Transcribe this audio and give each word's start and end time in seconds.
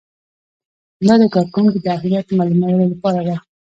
دا 1.07 1.13
د 1.21 1.23
کارکوونکي 1.35 1.79
د 1.81 1.87
اهلیت 1.97 2.27
معلومولو 2.39 2.85
لپاره 2.93 3.21
ده. 3.27 3.35